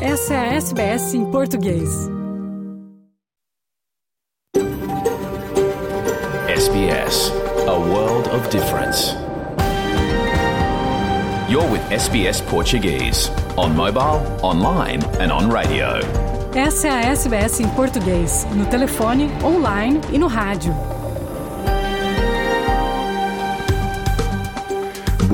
[0.00, 1.88] Essa é a SBS em português.
[6.48, 7.32] SBS,
[7.66, 9.16] a world of difference.
[11.48, 16.00] You're with SBS Portuguese on mobile, online and on radio.
[16.54, 20.74] Essa é a SBS em português, no telefone, online e no rádio.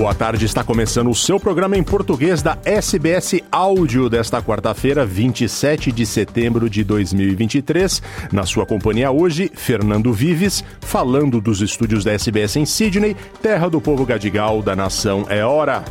[0.02, 5.92] Boa tarde, está começando o seu programa em português da SBS Áudio desta quarta-feira, 27
[5.92, 8.02] de setembro de 2023.
[8.32, 13.80] Na sua companhia hoje, Fernando Vives, falando dos estúdios da SBS em Sydney, terra do
[13.80, 15.84] povo gadigal da nação é hora.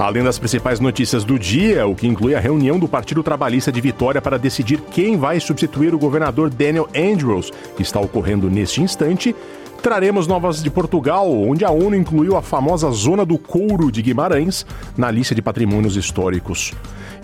[0.00, 3.82] Além das principais notícias do dia, o que inclui a reunião do Partido Trabalhista de
[3.82, 9.36] Vitória para decidir quem vai substituir o governador Daniel Andrews, que está ocorrendo neste instante,
[9.80, 14.66] traremos novas de Portugal, onde a ONU incluiu a famosa Zona do Couro de Guimarães
[14.96, 16.72] na lista de patrimônios históricos.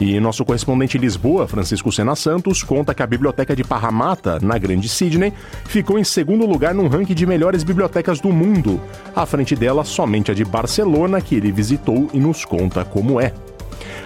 [0.01, 4.59] E nosso correspondente em Lisboa, Francisco Sena Santos, conta que a Biblioteca de Parramatta, na
[4.59, 5.33] Grande Sydney,
[5.65, 8.81] ficou em segundo lugar no ranking de melhores bibliotecas do mundo.
[9.15, 13.33] À frente dela, somente a de Barcelona, que ele visitou e nos conta como é.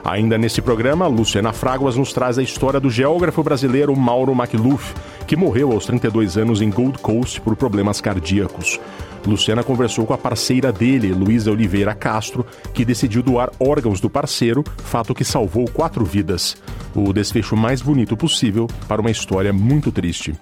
[0.05, 4.95] Ainda neste programa, Luciana Fraguas nos traz a história do geógrafo brasileiro Mauro McLuff,
[5.27, 8.81] que morreu aos 32 anos em Gold Coast por problemas cardíacos.
[9.27, 14.65] Luciana conversou com a parceira dele, Luísa Oliveira Castro, que decidiu doar órgãos do parceiro,
[14.79, 16.57] fato que salvou quatro vidas.
[16.95, 20.35] O desfecho mais bonito possível para uma história muito triste.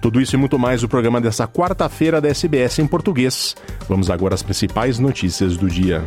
[0.00, 3.56] Tudo isso e muito mais no programa dessa quarta-feira da SBS em português.
[3.88, 6.04] Vamos agora às principais notícias do dia.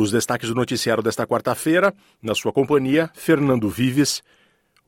[0.00, 4.22] Os destaques do noticiário desta quarta-feira, na sua companhia, Fernando Vives.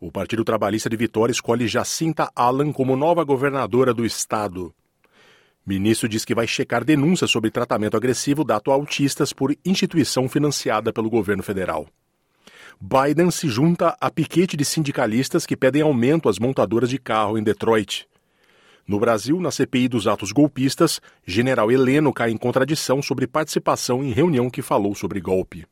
[0.01, 4.73] O Partido Trabalhista de Vitória escolhe Jacinta Allan como nova governadora do estado.
[5.67, 10.93] Ministro diz que vai checar denúncias sobre tratamento agressivo dado a autistas por instituição financiada
[10.93, 11.89] pelo governo federal.
[12.81, 17.43] Biden se junta a piquete de sindicalistas que pedem aumento às montadoras de carro em
[17.43, 18.07] Detroit.
[18.87, 24.13] No Brasil, na CPI dos atos golpistas, general Heleno cai em contradição sobre participação em
[24.13, 25.67] reunião que falou sobre golpe.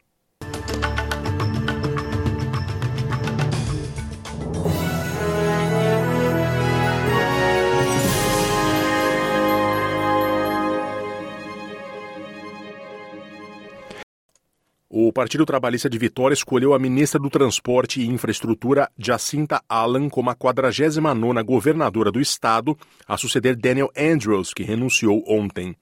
[14.90, 20.30] O Partido Trabalhista de Vitória escolheu a ministra do Transporte e Infraestrutura, Jacinta Allan, como
[20.30, 22.74] a 49ª governadora do estado,
[23.06, 25.76] a suceder Daniel Andrews, que renunciou ontem.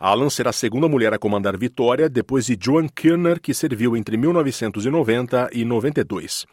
[0.00, 4.16] Allan será a segunda mulher a comandar Vitória, depois de Joan Kirner, que serviu entre
[4.16, 6.46] 1990 e 92.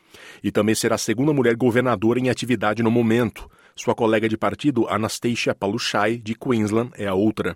[0.43, 3.49] E também será a segunda mulher governadora em atividade no momento.
[3.73, 7.55] Sua colega de partido, Anastasia Palushai, de Queensland, é a outra.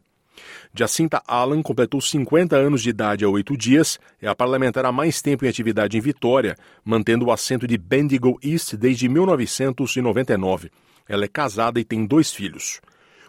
[0.73, 5.22] Jacinta Allan completou 50 anos de idade há oito dias, é a parlamentar há mais
[5.22, 10.69] tempo em atividade em Vitória, mantendo o assento de Bendigo East desde 1999.
[11.07, 12.79] Ela é casada e tem dois filhos.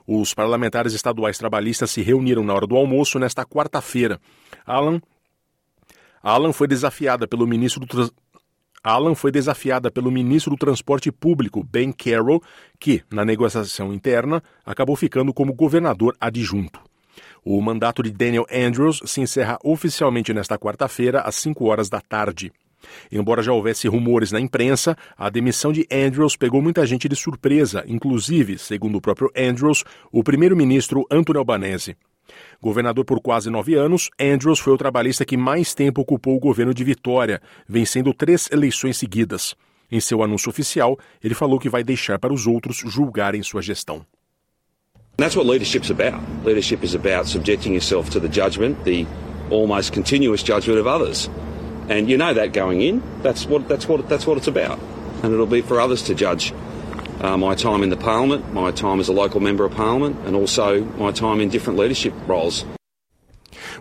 [0.07, 4.21] Os parlamentares estaduais trabalhistas se reuniram na hora do almoço nesta quarta-feira.
[4.67, 8.11] Alan foi desafiada pelo ministro do Trans...
[8.83, 12.43] Alan foi desafiada pelo ministro do Transporte Público, Ben Carroll,
[12.79, 16.81] que, na negociação interna, acabou ficando como governador adjunto.
[17.45, 22.53] O mandato de Daniel Andrews se encerra oficialmente nesta quarta-feira, às 5 horas da tarde.
[23.11, 27.85] Embora já houvesse rumores na imprensa, a demissão de Andrews pegou muita gente de surpresa,
[27.87, 31.97] inclusive, segundo o próprio Andrews, o primeiro-ministro Anthony Albanese.
[32.61, 36.73] Governador por quase nove anos, Andrews foi o trabalhista que mais tempo ocupou o governo
[36.73, 39.55] de Vitória, vencendo três eleições seguidas.
[39.91, 44.07] Em seu anúncio oficial, ele falou que vai deixar para os outros julgarem sua gestão.
[45.21, 46.23] That's what leadership's about.
[46.45, 49.07] Leadership is about subjecting yourself to the judgment, the
[49.51, 51.29] almost continuous judgment of others.
[51.89, 53.03] And you know that going in.
[53.23, 54.79] That's what that's what that's what it's about.
[55.23, 56.53] And it'll be for others to judge
[57.21, 60.35] uh, my time in the parliament, my time as a local member of parliament, and
[60.35, 62.65] also my time in different leadership roles.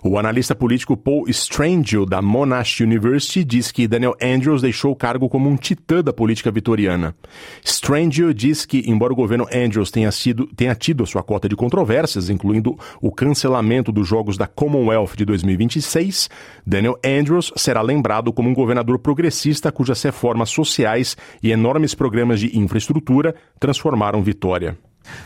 [0.03, 5.29] O analista político Paul Strangel, da Monash University, diz que Daniel Andrews deixou o cargo
[5.29, 7.15] como um titã da política vitoriana.
[7.63, 11.55] Strangel diz que, embora o governo Andrews tenha, sido, tenha tido a sua cota de
[11.55, 16.29] controvérsias, incluindo o cancelamento dos Jogos da Commonwealth de 2026,
[16.65, 22.57] Daniel Andrews será lembrado como um governador progressista cujas reformas sociais e enormes programas de
[22.57, 24.77] infraestrutura transformaram Vitória.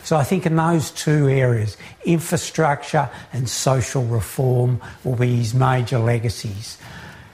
[0.03, 5.99] So I think in those two areas, infrastructure and social reform will be his major
[5.99, 6.77] legacies.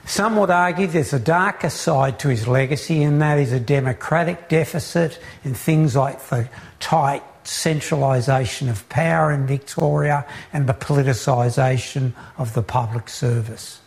[0.05, 4.49] Some would argue there's a darker side to his legacy, and that is a democratic
[4.49, 6.49] deficit in things like the
[6.79, 13.81] tight centralisation of power in Victoria and the politicisation of the public service.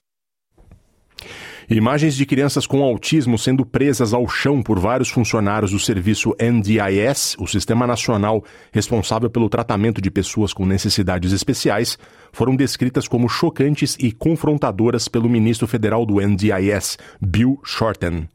[1.72, 7.34] Imagens de crianças com autismo sendo presas ao chão por vários funcionários do serviço NDIS,
[7.38, 11.98] o Sistema Nacional responsável pelo tratamento de pessoas com necessidades especiais,
[12.30, 18.28] foram descritas como chocantes e confrontadoras pelo ministro federal do NDIS, Bill Shorten.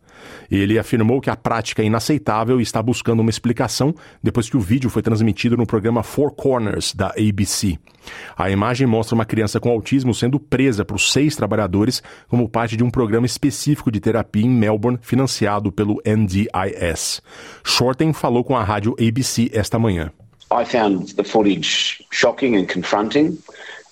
[0.50, 4.62] Ele afirmou que a prática é inaceitável e está buscando uma explicação depois que o
[4.62, 7.78] vídeo foi transmitido no programa Four Corners da ABC.
[8.38, 12.84] A imagem mostra uma criança com autismo sendo presa por seis trabalhadores como parte de
[12.84, 17.22] um programa específico de terapia em Melbourne financiado pelo NDIS.
[17.64, 20.12] Shorten falou com a rádio ABC esta manhã.
[20.50, 23.38] I found the footage shocking and confronting.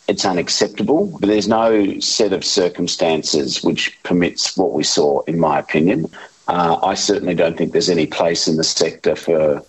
[0.08, 5.58] It's unacceptable, but there's no set of circumstances which permits what we saw, in my
[5.60, 6.06] opinion.
[6.48, 9.64] Uh, I certainly don't think there's any place in the sector for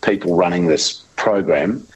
[0.00, 1.86] people running this program.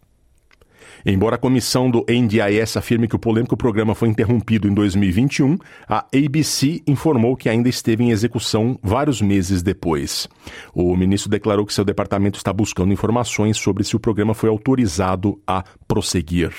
[1.06, 6.06] Embora a comissão do NDIS afirme que o polêmico programa foi interrompido em 2021, a
[6.14, 10.26] ABC informou que ainda esteve em execução vários meses depois.
[10.72, 15.38] O ministro declarou que seu departamento está buscando informações sobre se o programa foi autorizado
[15.46, 16.54] a prosseguir.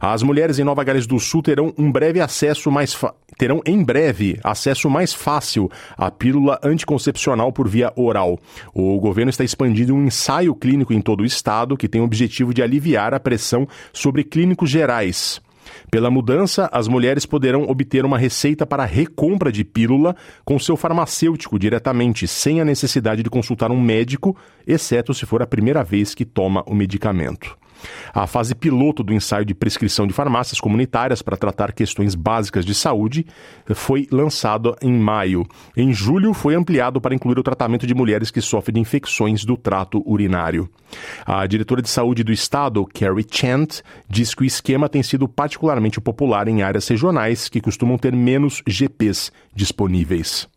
[0.00, 2.96] As mulheres em Nova Gales do Sul terão um breve acesso mais
[3.38, 8.38] terão em breve acesso mais fácil à pílula anticoncepcional por via oral.
[8.74, 12.54] O governo está expandindo um ensaio clínico em todo o estado que tem o objetivo
[12.54, 15.40] de aliviar a pressão sobre clínicos gerais.
[15.90, 21.58] Pela mudança, as mulheres poderão obter uma receita para recompra de pílula com seu farmacêutico
[21.58, 24.36] diretamente, sem a necessidade de consultar um médico,
[24.66, 27.56] exceto se for a primeira vez que toma o medicamento.
[28.12, 32.74] A fase piloto do ensaio de prescrição de farmácias comunitárias para tratar questões básicas de
[32.74, 33.26] saúde
[33.74, 35.46] foi lançado em maio.
[35.76, 39.56] Em julho, foi ampliado para incluir o tratamento de mulheres que sofrem de infecções do
[39.56, 40.68] trato urinário.
[41.24, 46.00] A diretora de saúde do estado, Carrie Chant, diz que o esquema tem sido particularmente
[46.00, 50.48] popular em áreas regionais que costumam ter menos GPs disponíveis.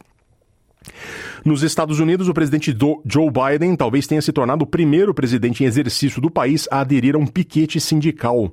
[1.45, 2.75] Nos Estados Unidos, o presidente
[3.05, 7.15] Joe Biden talvez tenha se tornado o primeiro presidente em exercício do país a aderir
[7.15, 8.51] a um piquete sindical.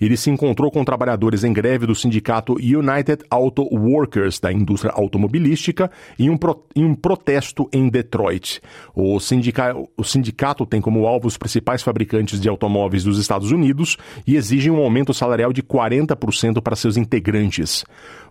[0.00, 5.90] Ele se encontrou com trabalhadores em greve do sindicato United Auto Workers da indústria automobilística
[6.18, 8.60] em um, pro, em um protesto em Detroit.
[8.94, 13.96] O, sindica, o sindicato tem como alvo os principais fabricantes de automóveis dos Estados Unidos
[14.26, 17.84] e exige um aumento salarial de 40% para seus integrantes.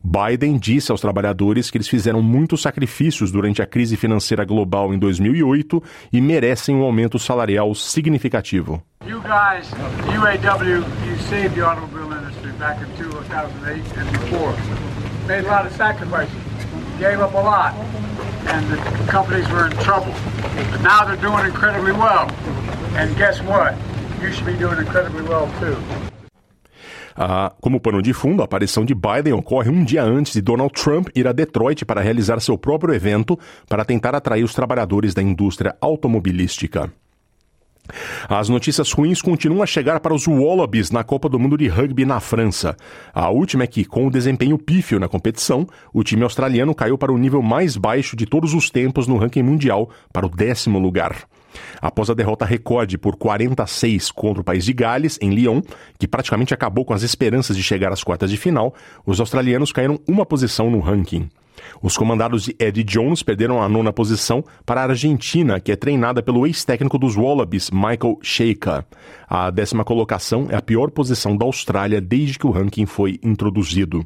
[0.04, 5.00] Biden disse aos trabalhadores que eles fizeram muitos sacrifícios durante a crise financeira global em
[5.00, 5.84] 2008
[6.14, 8.82] e merecem um aumento salarial significativo.
[9.06, 9.70] You guys,
[10.08, 14.54] UAW, you saved the automobile industry back in 2008 and before.
[15.28, 16.34] Made a lot of sacrifices,
[17.00, 17.74] gave up a lot,
[18.48, 20.14] and the companies were in trouble.
[20.72, 22.30] But now they're doing incredibly well.
[22.96, 23.76] And guess what?
[24.22, 25.78] You should be doing incredibly well too.
[27.18, 30.72] Ah, como pano de fundo, a aparição de Biden ocorre um dia antes de Donald
[30.74, 33.38] Trump ir a Detroit para realizar seu próprio evento
[33.68, 36.92] para tentar atrair os trabalhadores da indústria automobilística.
[38.28, 42.06] As notícias ruins continuam a chegar para os Wallabies na Copa do Mundo de Rugby
[42.06, 42.76] na França.
[43.14, 47.14] A última é que, com o desempenho pífio na competição, o time australiano caiu para
[47.14, 51.28] o nível mais baixo de todos os tempos no ranking mundial, para o décimo lugar.
[51.82, 55.62] Após a derrota recorde por 46 contra o país de Gales, em Lyon,
[55.98, 58.74] que praticamente acabou com as esperanças de chegar às quartas de final,
[59.06, 61.30] os australianos caíram uma posição no ranking.
[61.82, 66.22] Os comandados de Eddie Jones perderam a nona posição para a Argentina, que é treinada
[66.22, 68.86] pelo ex-técnico dos Wallabies, Michael Sheikha.
[69.28, 74.06] A décima colocação é a pior posição da Austrália desde que o ranking foi introduzido.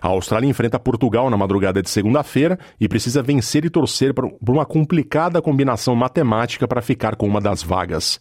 [0.00, 4.64] A Austrália enfrenta Portugal na madrugada de segunda-feira e precisa vencer e torcer por uma
[4.64, 8.20] complicada combinação matemática para ficar com uma das vagas.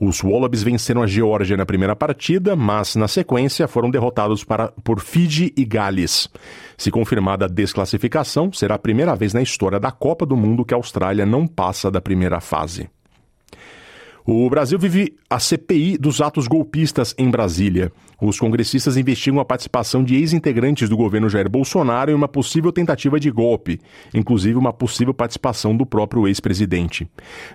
[0.00, 5.00] Os Wallabies venceram a Geórgia na primeira partida, mas na sequência foram derrotados para, por
[5.00, 6.28] Fiji e Gales.
[6.76, 10.74] Se confirmada a desclassificação, será a primeira vez na história da Copa do Mundo que
[10.74, 12.88] a Austrália não passa da primeira fase.
[14.26, 17.92] O Brasil vive a CPI dos atos golpistas em Brasília.
[18.18, 23.20] Os congressistas investigam a participação de ex-integrantes do governo Jair Bolsonaro em uma possível tentativa
[23.20, 23.78] de golpe,
[24.14, 27.06] inclusive uma possível participação do próprio ex-presidente.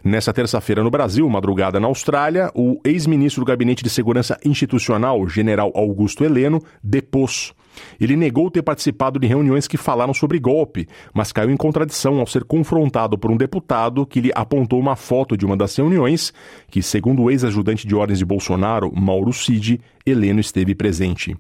[0.04, 5.72] Nessa terça-feira no Brasil, madrugada na Austrália, o ex-ministro do Gabinete de Segurança Institucional, general
[5.74, 7.52] Augusto Heleno, depôs.
[8.00, 12.28] Ele negou ter participado de reuniões que falaram sobre golpe, mas caiu em contradição ao
[12.28, 16.34] ser confrontado por um deputado que lhe apontou uma foto de uma das reuniões
[16.70, 21.36] que, segundo o ex-ajudante de ordens de Bolsonaro, Mauro Cid, Heleno esteve presente.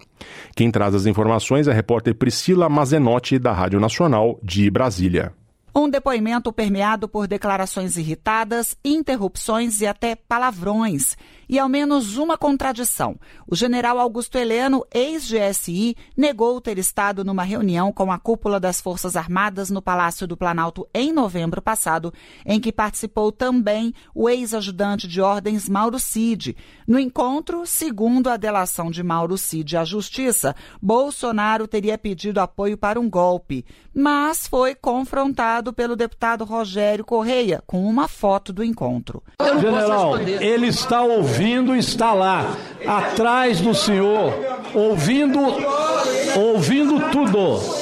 [0.55, 5.33] Quem traz as informações é a repórter Priscila Mazenotti, da Rádio Nacional de Brasília.
[5.75, 11.15] Um depoimento permeado por declarações irritadas, interrupções e até palavrões
[11.49, 13.19] e ao menos uma contradição.
[13.47, 19.15] O general Augusto Heleno, ex-GSI, negou ter estado numa reunião com a cúpula das Forças
[19.15, 22.13] Armadas no Palácio do Planalto em novembro passado,
[22.45, 26.55] em que participou também o ex-ajudante de ordens Mauro Cid.
[26.87, 32.99] No encontro, segundo a delação de Mauro Cid à Justiça, Bolsonaro teria pedido apoio para
[32.99, 39.23] um golpe, mas foi confrontado pelo deputado Rogério Correia com uma foto do encontro.
[39.59, 44.33] General, ele está ouvindo ouvindo está lá, atrás do senhor,
[44.73, 45.39] ouvindo,
[46.35, 47.79] ouvindo tudo.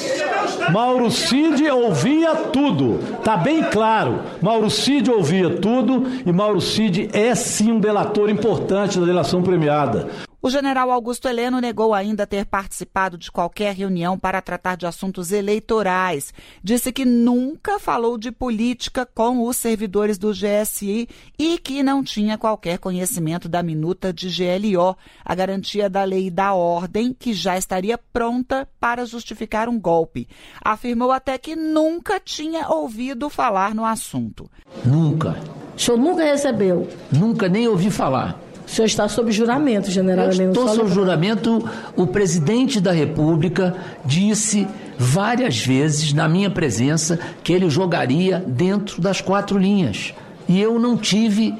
[0.72, 4.20] Mauro Cid ouvia tudo, tá bem claro.
[4.44, 10.08] Mauro Cid ouvia tudo e Mauro Cid é sim um delator importante da delação premiada.
[10.40, 15.32] O general Augusto Heleno negou ainda ter participado de qualquer reunião para tratar de assuntos
[15.32, 16.32] eleitorais.
[16.64, 22.38] Disse que nunca falou de política com os servidores do GSI e que não tinha
[22.38, 27.98] qualquer conhecimento da minuta de GLO, a garantia da lei da ordem, que já estaria
[27.98, 30.28] pronta para justificar um golpe.
[30.64, 34.50] Afirmou até que nunca tinha ouvido falar no assunto.
[34.86, 35.36] Nunca.
[35.76, 36.88] O senhor nunca recebeu?
[37.12, 38.47] Nunca nem ouvi falar.
[38.68, 41.68] O senhor está sob juramento, general Eu estou sob juramento.
[41.96, 44.68] O presidente da República disse
[45.00, 50.14] várias vezes, na minha presença, que ele jogaria dentro das quatro linhas.
[50.50, 51.56] E eu não tive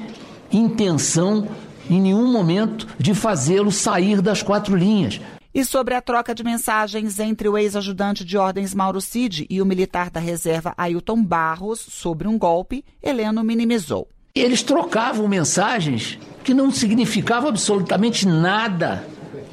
[0.52, 1.48] intenção,
[1.88, 5.18] em nenhum momento, de fazê-lo sair das quatro linhas.
[5.54, 9.66] E sobre a troca de mensagens entre o ex-ajudante de ordens Mauro Cid e o
[9.66, 14.06] militar da reserva Ailton Barros sobre um golpe, Heleno minimizou.
[14.34, 19.04] Eles trocavam mensagens que não significavam absolutamente nada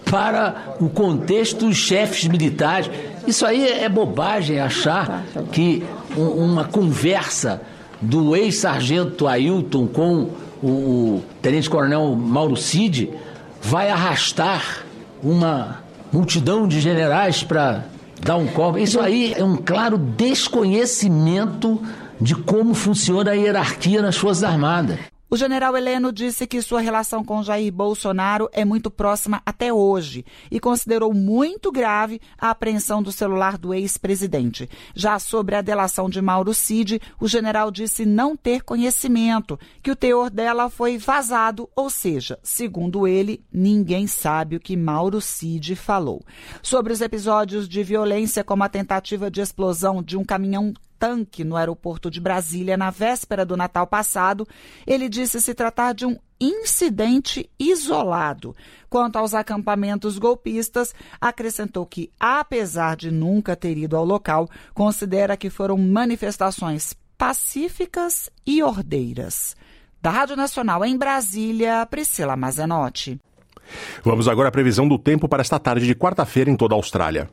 [0.09, 2.89] para o contexto dos chefes militares.
[3.27, 5.83] Isso aí é bobagem achar que
[6.15, 7.61] uma conversa
[7.99, 10.29] do ex-sargento Ailton com
[10.63, 13.09] o tenente-coronel Mauro Cid
[13.61, 14.85] vai arrastar
[15.21, 15.83] uma
[16.13, 17.83] multidão de generais para
[18.21, 18.81] dar um golpe.
[18.81, 21.77] Isso aí é um claro desconhecimento
[22.21, 24.97] de como funciona a hierarquia nas Forças Armadas.
[25.35, 30.25] O general Heleno disse que sua relação com Jair Bolsonaro é muito próxima até hoje
[30.49, 34.69] e considerou muito grave a apreensão do celular do ex-presidente.
[34.95, 39.95] Já sobre a delação de Mauro Cid, o general disse não ter conhecimento, que o
[39.97, 46.23] teor dela foi vazado, ou seja, segundo ele, ninguém sabe o que Mauro Cid falou.
[46.61, 51.55] Sobre os episódios de violência, como a tentativa de explosão de um caminhão tanque no
[51.55, 54.47] aeroporto de Brasília na véspera do Natal passado,
[54.85, 58.55] ele disse se tratar de um incidente isolado.
[58.89, 65.49] Quanto aos acampamentos golpistas, acrescentou que, apesar de nunca ter ido ao local, considera que
[65.49, 69.55] foram manifestações pacíficas e ordeiras.
[70.01, 73.19] Da Rádio Nacional em Brasília, Priscila Mazenotti.
[74.03, 77.29] Vamos agora à previsão do tempo para esta tarde de quarta-feira em toda a Austrália.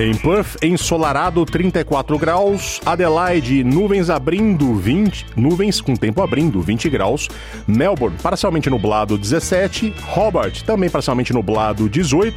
[0.00, 2.80] Em Perth, ensolarado 34 graus.
[2.86, 7.28] Adelaide, nuvens abrindo 20, nuvens com tempo abrindo 20 graus.
[7.68, 9.94] Melbourne, parcialmente nublado 17.
[10.16, 12.34] Hobart, também parcialmente nublado 18.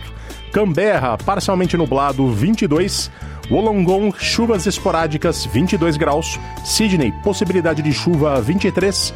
[0.51, 3.09] Canberra, parcialmente nublado 22.
[3.49, 6.37] Wollongong, chuvas esporádicas 22 graus.
[6.65, 9.13] Sydney, possibilidade de chuva 23.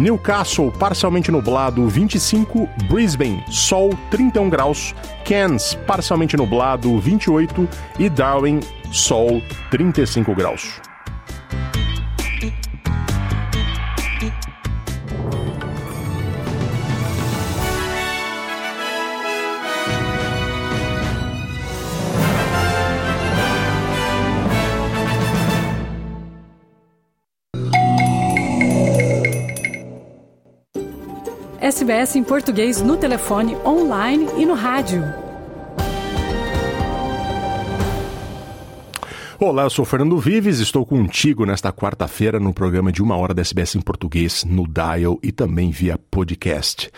[0.00, 2.66] Newcastle, parcialmente nublado, 25.
[2.88, 4.94] Brisbane, sol, 31 graus.
[5.26, 7.68] Cairns, parcialmente nublado, 28.
[7.98, 10.89] E Darwin, sol, 35 graus.
[31.70, 35.04] SBS em português no telefone, online e no rádio.
[39.38, 43.42] Olá, eu sou Fernando Vives, estou contigo nesta quarta-feira no programa de uma hora da
[43.42, 46.90] SBS em português no Dial e também via podcast.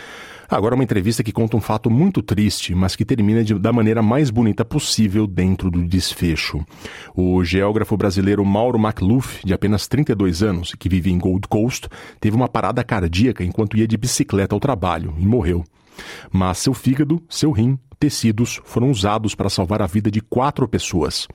[0.53, 4.03] Agora uma entrevista que conta um fato muito triste, mas que termina de, da maneira
[4.03, 6.63] mais bonita possível dentro do desfecho.
[7.17, 11.89] O geógrafo brasileiro Mauro McLuff, de apenas 32 anos, que vive em Gold Coast,
[12.21, 15.65] teve uma parada cardíaca enquanto ia de bicicleta ao trabalho e morreu.
[16.31, 21.29] Mas seu fígado, seu rim, tecidos foram usados para salvar a vida de quatro pessoas.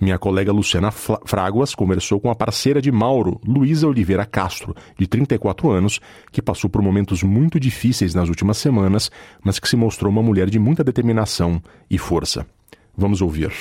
[0.00, 5.70] Minha colega Luciana Fraguas conversou com a parceira de Mauro, Luísa Oliveira Castro, de 34
[5.70, 6.00] anos,
[6.32, 9.10] que passou por momentos muito difíceis nas últimas semanas,
[9.44, 12.46] mas que se mostrou uma mulher de muita determinação e força.
[12.96, 13.52] Vamos ouvir.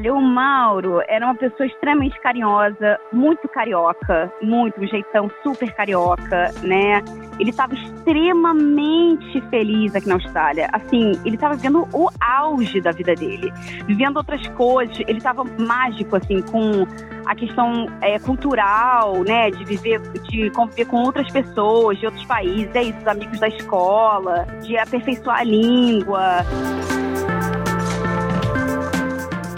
[0.00, 6.50] Olha, o Mauro era uma pessoa extremamente carinhosa, muito carioca, muito, um jeitão super carioca,
[6.62, 7.04] né?
[7.38, 10.70] Ele estava extremamente feliz aqui na Austrália.
[10.72, 13.52] Assim, ele estava vivendo o auge da vida dele,
[13.86, 14.98] vivendo outras coisas.
[15.00, 16.86] Ele estava mágico, assim, com
[17.26, 19.50] a questão é, cultural, né?
[19.50, 23.48] De viver, de conviver com outras pessoas de outros países, é isso, os amigos da
[23.48, 26.46] escola, de aperfeiçoar a língua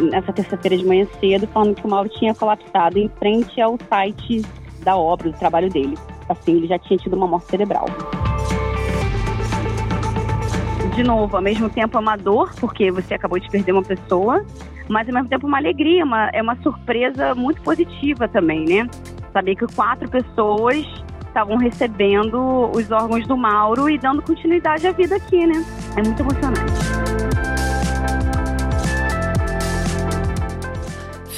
[0.03, 4.43] nessa terça-feira de manhã cedo, falando que o Mauro tinha colapsado em frente ao site
[4.83, 5.97] da obra, do trabalho dele.
[6.29, 7.87] Assim, ele já tinha tido uma morte cerebral.
[10.95, 14.45] De novo, ao mesmo tempo é uma dor, porque você acabou de perder uma pessoa,
[14.89, 18.89] mas ao mesmo tempo uma alegria, uma, é uma surpresa muito positiva também, né?
[19.33, 20.85] Saber que quatro pessoas
[21.27, 25.65] estavam recebendo os órgãos do Mauro e dando continuidade à vida aqui, né?
[25.97, 27.22] É muito emocionante.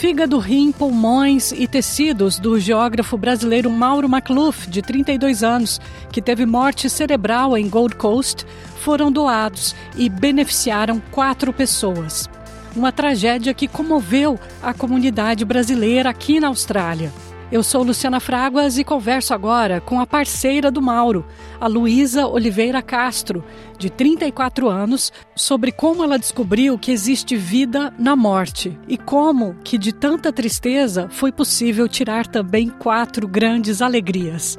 [0.04, 5.80] Fígado, rim, pulmões e tecidos do geógrafo brasileiro Mauro Macluf, de 32 anos,
[6.12, 8.44] que teve morte cerebral em Gold Coast,
[8.80, 12.28] foram doados e beneficiaram quatro pessoas.
[12.76, 17.10] Uma tragédia que comoveu a comunidade brasileira aqui na Austrália.
[17.52, 21.24] Eu sou Luciana Fraguas e converso agora com a parceira do Mauro,
[21.60, 23.44] a Luísa Oliveira Castro,
[23.78, 29.76] de 34 anos, sobre como ela descobriu que existe vida na morte e como que
[29.76, 34.58] de tanta tristeza foi possível tirar também quatro grandes alegrias.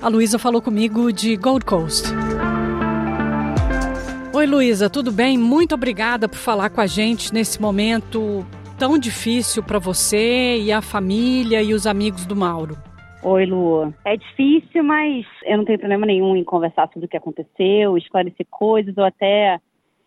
[0.00, 2.04] A Luísa falou comigo de Gold Coast.
[4.32, 5.38] Oi, Luísa, tudo bem?
[5.38, 8.46] Muito obrigada por falar com a gente nesse momento
[8.78, 12.76] tão difícil para você e a família e os amigos do Mauro?
[13.22, 13.92] Oi, Lu.
[14.04, 18.46] É difícil, mas eu não tenho problema nenhum em conversar sobre o que aconteceu, esclarecer
[18.50, 19.58] coisas ou até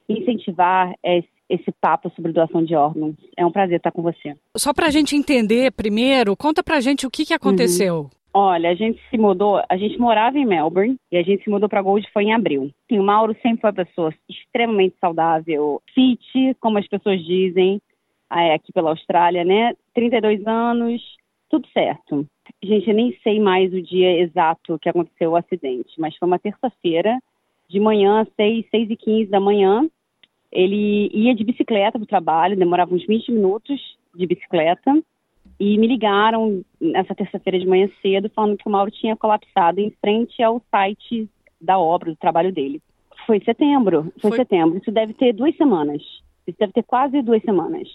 [0.07, 3.15] incentivar esse, esse papo sobre doação de órgãos.
[3.35, 4.35] É um prazer estar com você.
[4.55, 8.01] Só para a gente entender primeiro, conta para a gente o que, que aconteceu.
[8.01, 8.09] Uhum.
[8.31, 11.67] Olha, a gente se mudou, a gente morava em Melbourne e a gente se mudou
[11.67, 12.69] para Gold foi em abril.
[12.87, 17.81] Sim, o Mauro sempre foi uma pessoa extremamente saudável, fit, como as pessoas dizem,
[18.29, 19.73] aqui pela Austrália, né?
[19.93, 21.01] 32 anos,
[21.49, 22.25] tudo certo.
[22.63, 26.39] Gente, eu nem sei mais o dia exato que aconteceu o acidente, mas foi uma
[26.39, 27.19] terça-feira,
[27.67, 29.87] de manhã, 6, 6 e 15 da manhã.
[30.51, 33.79] Ele ia de bicicleta para o trabalho, demorava uns 20 minutos
[34.15, 34.91] de bicicleta,
[35.59, 39.91] e me ligaram nessa terça-feira de manhã cedo, falando que o Mauro tinha colapsado em
[40.01, 42.81] frente ao site da obra, do trabalho dele.
[43.27, 44.77] Foi setembro, foi, foi setembro.
[44.77, 46.01] Isso deve ter duas semanas.
[46.47, 47.87] Isso deve ter quase duas semanas.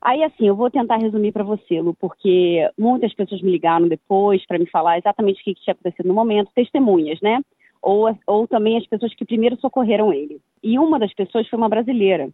[0.00, 4.44] Aí, assim, eu vou tentar resumir para você, Lu, porque muitas pessoas me ligaram depois
[4.46, 7.40] para me falar exatamente o que, tinha acontecido no momento, testemunhas, né?
[7.82, 10.40] Ou, ou também as pessoas que primeiro socorreram ele.
[10.62, 12.28] E uma das pessoas foi uma brasileira.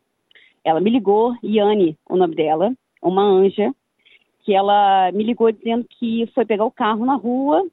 [0.64, 2.72] Ela me ligou, Yane, o nome dela,
[3.03, 3.72] uma anja,
[4.44, 7.64] que ela me ligou dizendo que foi pegar o carro na rua,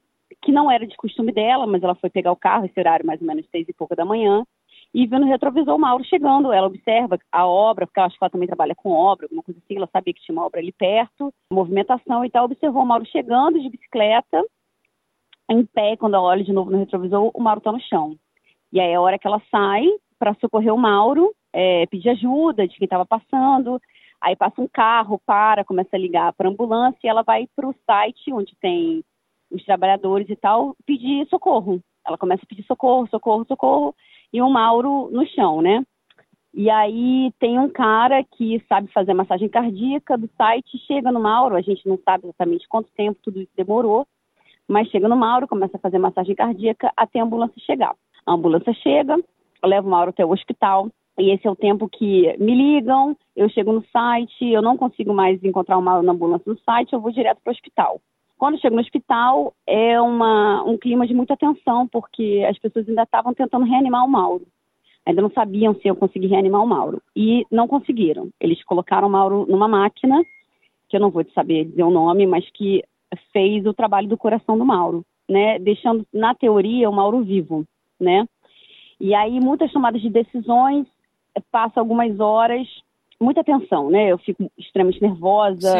[0.42, 3.20] que não era de costume dela, mas ela foi pegar o carro, esse horário mais
[3.20, 4.44] ou menos seis e pouca da manhã,
[4.92, 6.52] e vendo no retrovisor o Mauro chegando.
[6.52, 9.76] Ela observa a obra, porque acho que ela também trabalha com obra, alguma coisa assim,
[9.76, 13.60] ela sabia que tinha uma obra ali perto, movimentação e tal, observou o Mauro chegando
[13.60, 14.44] de bicicleta,
[15.48, 18.16] em pé, quando ela olha de novo no retrovisor, o Mauro está no chão.
[18.72, 19.84] E aí é a hora que ela sai
[20.18, 23.80] para socorrer o Mauro, é, pedir ajuda de quem estava passando,
[24.20, 27.68] aí passa um carro, para, começa a ligar para a ambulância e ela vai para
[27.68, 29.02] o site onde tem
[29.50, 31.82] os trabalhadores e tal, pedir socorro.
[32.06, 33.94] Ela começa a pedir socorro, socorro, socorro,
[34.32, 35.84] e o Mauro no chão, né?
[36.52, 41.54] E aí tem um cara que sabe fazer massagem cardíaca do site, chega no Mauro,
[41.54, 44.06] a gente não sabe exatamente quanto tempo tudo isso demorou,
[44.66, 47.94] mas chega no Mauro, começa a fazer massagem cardíaca até a ambulância chegar.
[48.26, 49.16] A ambulância chega,
[49.64, 50.88] leva o Mauro até o hospital,
[51.18, 55.12] e esse é o tempo que me ligam, eu chego no site, eu não consigo
[55.12, 58.00] mais encontrar o Mauro na ambulância no site, eu vou direto para o hospital.
[58.40, 63.02] Quando chego no hospital, é uma, um clima de muita tensão, porque as pessoas ainda
[63.02, 64.46] estavam tentando reanimar o Mauro.
[65.04, 67.02] Ainda não sabiam se eu conseguir reanimar o Mauro.
[67.14, 68.30] E não conseguiram.
[68.40, 70.24] Eles colocaram o Mauro numa máquina,
[70.88, 72.82] que eu não vou te saber dizer o nome, mas que
[73.30, 75.58] fez o trabalho do coração do Mauro, né?
[75.58, 77.66] Deixando, na teoria, o Mauro vivo,
[78.00, 78.26] né?
[78.98, 80.86] E aí, muitas tomadas de decisões,
[81.52, 82.66] passa algumas horas,
[83.20, 84.10] muita tensão, né?
[84.10, 85.72] Eu fico extremamente nervosa,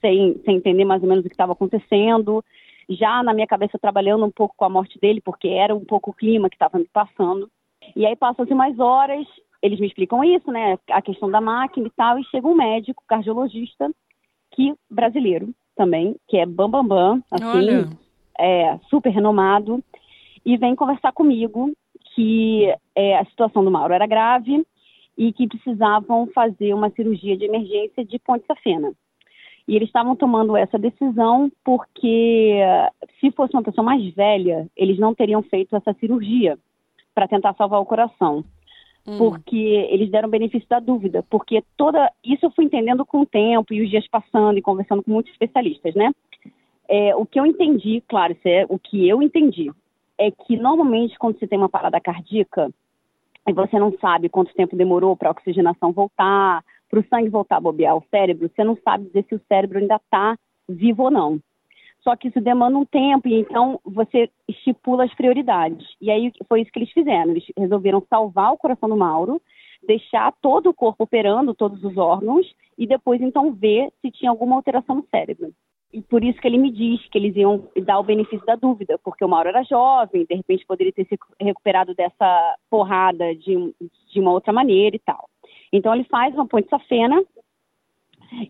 [0.00, 2.44] sem, sem entender mais ou menos o que estava acontecendo.
[2.88, 6.10] Já na minha cabeça, trabalhando um pouco com a morte dele, porque era um pouco
[6.10, 7.48] o clima que estava me passando.
[7.96, 9.26] E aí, passam-se mais horas,
[9.62, 10.78] eles me explicam isso, né?
[10.90, 13.90] A questão da máquina e tal, e chega um médico, cardiologista,
[14.52, 17.88] que brasileiro também, que é bambambam, bam, bam, assim, Olha.
[18.38, 19.82] é super renomado,
[20.44, 21.72] e vem conversar comigo
[22.14, 24.64] que é, a situação do Mauro era grave
[25.16, 28.92] e que precisavam fazer uma cirurgia de emergência de ponte safena.
[29.66, 32.60] E eles estavam tomando essa decisão porque,
[33.18, 36.58] se fosse uma pessoa mais velha, eles não teriam feito essa cirurgia
[37.14, 38.44] para tentar salvar o coração.
[39.18, 39.56] Porque
[39.90, 41.22] eles deram benefício da dúvida.
[41.28, 42.10] Porque toda.
[42.24, 45.30] Isso eu fui entendendo com o tempo e os dias passando e conversando com muitos
[45.32, 46.10] especialistas, né?
[46.88, 49.70] É, o que eu entendi, claro, isso é o que eu entendi,
[50.18, 52.70] é que normalmente quando você tem uma parada cardíaca
[53.46, 57.56] e você não sabe quanto tempo demorou para a oxigenação voltar, para o sangue voltar
[57.56, 60.36] a bobear o cérebro, você não sabe dizer se o cérebro ainda está
[60.68, 61.40] vivo ou não.
[62.02, 65.86] Só que isso demanda um tempo e então você estipula as prioridades.
[66.00, 67.30] E aí foi isso que eles fizeram.
[67.30, 69.40] Eles resolveram salvar o coração do Mauro,
[69.86, 74.54] deixar todo o corpo operando, todos os órgãos, e depois então ver se tinha alguma
[74.54, 75.52] alteração no cérebro.
[75.94, 78.98] E por isso que ele me diz que eles iam dar o benefício da dúvida,
[79.04, 83.72] porque o Mauro era jovem, de repente poderia ter se recuperado dessa porrada de,
[84.12, 85.28] de uma outra maneira e tal.
[85.72, 87.22] Então ele faz uma ponte safena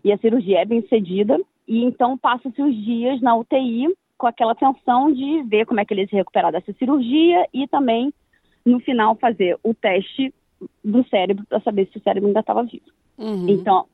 [0.03, 4.55] e a cirurgia é bem cedida, e então passa-se os dias na UTI com aquela
[4.55, 8.11] tensão de ver como é que ele ia se recuperar dessa cirurgia e também,
[8.65, 10.33] no final, fazer o teste
[10.83, 12.85] do cérebro para saber se o cérebro ainda estava vivo.
[13.19, 13.49] Uhum.
[13.49, 13.85] Então,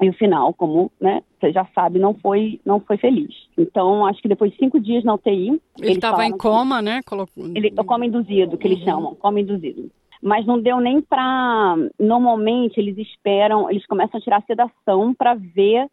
[0.00, 3.34] e o final, como né, você já sabe, não foi, não foi feliz.
[3.56, 5.60] Então, acho que depois de cinco dias na UTI.
[5.80, 7.00] Ele estava em coma, né?
[7.06, 8.84] Colo- ele, coma induzido, que eles Uhum.
[8.84, 9.90] chamam, coma induzido.
[10.22, 11.76] Mas não deu nem para.
[11.98, 15.86] Normalmente, eles esperam, eles começam a tirar sedação para ver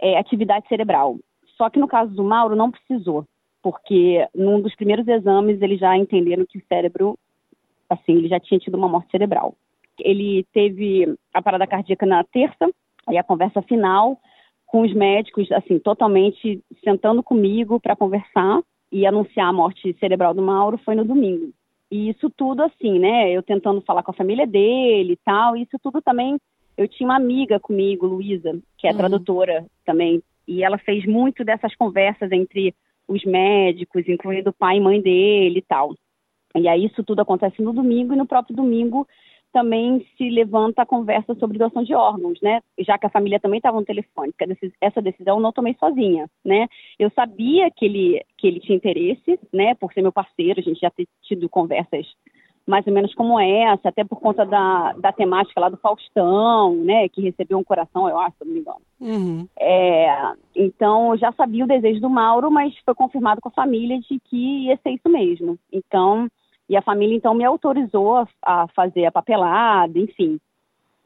[0.00, 1.16] é, atividade cerebral.
[1.56, 3.24] Só que no caso do Mauro, não precisou,
[3.62, 7.18] porque num dos primeiros exames eles já entenderam que o cérebro,
[7.88, 9.54] assim, ele já tinha tido uma morte cerebral.
[9.98, 12.70] Ele teve a parada cardíaca na terça,
[13.08, 14.18] e a conversa final
[14.66, 20.42] com os médicos, assim, totalmente sentando comigo para conversar e anunciar a morte cerebral do
[20.42, 21.52] Mauro foi no domingo.
[21.90, 23.30] E isso tudo assim, né?
[23.32, 26.38] Eu tentando falar com a família dele e tal, isso tudo também.
[26.76, 28.96] Eu tinha uma amiga comigo, Luísa, que é Uhum.
[28.96, 32.72] tradutora também, e ela fez muito dessas conversas entre
[33.08, 35.94] os médicos, incluindo o pai e mãe dele e tal.
[36.56, 39.06] E aí isso tudo acontece no domingo e no próprio domingo
[39.52, 42.60] também se levanta a conversa sobre doação de órgãos, né?
[42.78, 44.32] Já que a família também estava no telefone,
[44.80, 46.68] essa decisão eu não tomei sozinha, né?
[46.98, 49.74] Eu sabia que ele que ele tinha interesse, né?
[49.74, 52.06] Por ser meu parceiro, a gente já ter tido conversas
[52.66, 57.08] mais ou menos como essa, até por conta da, da temática lá do Faustão, né?
[57.08, 58.80] Que recebeu um coração, eu acho, se não me engano.
[59.00, 59.48] Uhum.
[59.58, 63.98] É, então, eu já sabia o desejo do Mauro, mas foi confirmado com a família
[63.98, 65.58] de que ia ser isso mesmo.
[65.72, 66.28] Então,
[66.70, 70.38] e a família então me autorizou a, a fazer a papelada, enfim,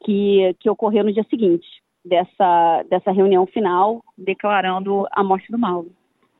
[0.03, 1.67] que, que ocorreu no dia seguinte
[2.05, 5.91] dessa, dessa reunião final, declarando a morte do Mauro.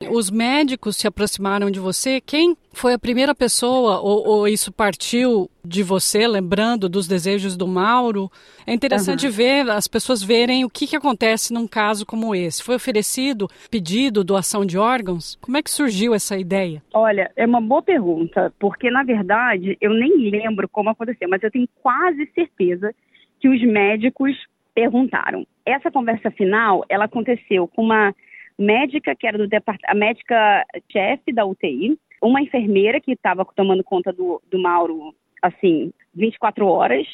[0.10, 2.22] Os médicos se aproximaram de você.
[2.22, 7.68] Quem foi a primeira pessoa, ou, ou isso partiu de você, lembrando dos desejos do
[7.68, 8.30] Mauro?
[8.68, 9.36] É interessante Aham.
[9.36, 12.64] ver, as pessoas verem o que, que acontece num caso como esse.
[12.64, 15.38] Foi oferecido pedido, doação de órgãos?
[15.42, 16.82] Como é que surgiu essa ideia?
[16.94, 21.52] Olha, é uma boa pergunta, porque na verdade eu nem lembro como aconteceu, mas eu
[21.52, 22.94] tenho quase certeza
[23.40, 24.36] que os médicos
[24.74, 25.48] perguntaram.
[25.66, 28.14] Essa conversa final, ela aconteceu com uma
[28.58, 29.48] médica que era do
[29.88, 35.92] a médica chefe da UTI, uma enfermeira que estava tomando conta do, do Mauro, assim,
[36.14, 37.06] 24 horas,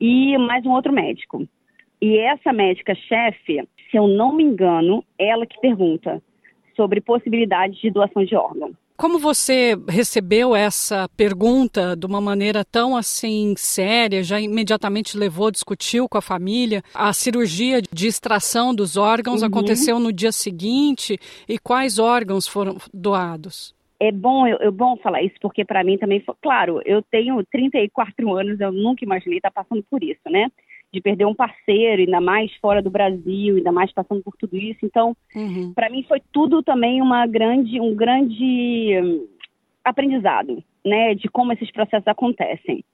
[0.00, 1.48] e mais um outro médico.
[2.00, 6.22] E essa médica chefe, se eu não me engano, ela que pergunta
[6.76, 8.72] sobre possibilidades de doação de órgão.
[8.96, 16.08] Como você recebeu essa pergunta de uma maneira tão assim séria, já imediatamente levou, discutiu
[16.08, 16.80] com a família?
[16.94, 19.48] A cirurgia de extração dos órgãos Uhum.
[19.48, 23.74] aconteceu no dia seguinte e quais órgãos foram doados?
[23.98, 26.34] É bom, eu, é bom falar isso, porque para mim também foi.
[26.40, 30.48] Claro, eu tenho 34 anos, eu nunca imaginei estar passando por isso, né?
[30.94, 34.78] De perder um parceiro, ainda mais fora do Brasil, ainda mais passando por tudo isso.
[34.84, 35.72] Então, Uhum.
[35.74, 39.26] para mim foi tudo também uma grande, um grande hum,
[39.84, 41.16] aprendizado, né?
[41.16, 42.84] De como esses processos acontecem.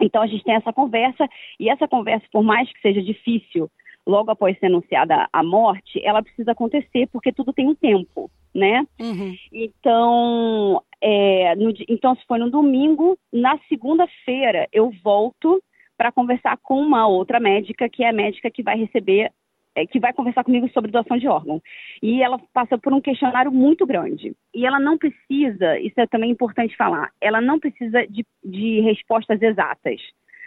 [0.00, 3.68] Então a gente tem essa conversa e essa conversa, por mais que seja difícil,
[4.06, 8.86] logo após ser anunciada a morte, ela precisa acontecer porque tudo tem um tempo, né?
[9.00, 9.34] Uhum.
[9.52, 15.60] Então, é, no, então, se foi no domingo, na segunda-feira eu volto
[15.96, 19.30] para conversar com uma outra médica, que é a médica que vai receber,
[19.74, 21.60] é, que vai conversar comigo sobre doação de órgão.
[22.02, 24.34] E ela passa por um questionário muito grande.
[24.54, 29.40] E ela não precisa, isso é também importante falar, ela não precisa de, de respostas
[29.40, 30.00] exatas.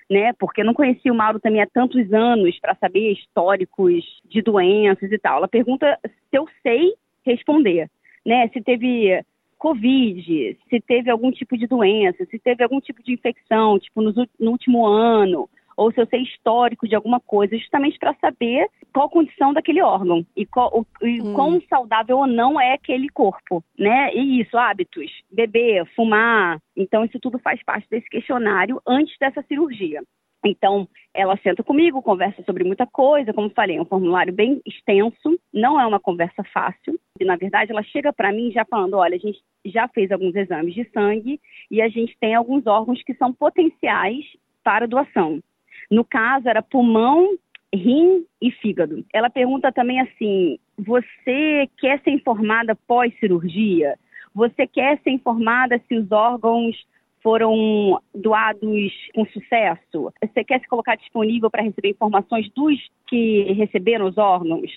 [0.10, 4.42] Né, porque eu não conhecia o Mauro também há tantos anos para saber históricos de
[4.42, 5.40] doenças e tal.
[5.40, 6.94] Ela pergunta se eu sei
[7.26, 7.90] responder,
[8.26, 8.48] né?
[8.54, 9.22] Se teve
[9.58, 14.14] Covid, se teve algum tipo de doença, se teve algum tipo de infecção, tipo no,
[14.40, 19.06] no último ano, ou se eu sei histórico de alguma coisa, justamente para saber qual
[19.06, 21.34] a condição daquele órgão e, qual, e hum.
[21.36, 24.14] quão saudável ou não é aquele corpo, né?
[24.14, 26.60] E isso, hábitos, beber, fumar.
[26.76, 30.02] Então, isso tudo faz parte desse questionário antes dessa cirurgia.
[30.46, 35.40] Então, ela senta comigo, conversa sobre muita coisa, como falei, é um formulário bem extenso,
[35.54, 37.00] não é uma conversa fácil.
[37.26, 40.74] Na verdade, ela chega para mim já falando: olha, a gente já fez alguns exames
[40.74, 44.26] de sangue e a gente tem alguns órgãos que são potenciais
[44.64, 45.42] para doação.
[45.90, 47.38] No caso, era pulmão,
[47.74, 49.06] rim e fígado.
[49.14, 53.98] Ela pergunta também assim: você quer ser informada pós-cirurgia?
[54.34, 56.76] Você quer ser informada se os órgãos
[57.24, 60.14] foram doados com sucesso?
[60.22, 62.78] Você quer se colocar disponível para receber informações dos
[63.08, 64.72] que receberam os órgãos?